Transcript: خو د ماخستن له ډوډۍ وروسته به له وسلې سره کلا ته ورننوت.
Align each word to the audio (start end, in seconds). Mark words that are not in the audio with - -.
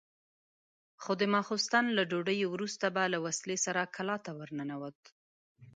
خو 1.01 1.11
د 1.21 1.23
ماخستن 1.33 1.85
له 1.97 2.03
ډوډۍ 2.09 2.39
وروسته 2.53 2.85
به 2.95 3.03
له 3.13 3.19
وسلې 3.25 3.57
سره 3.65 3.91
کلا 3.95 4.17
ته 4.25 4.31
ورننوت. 4.39 4.99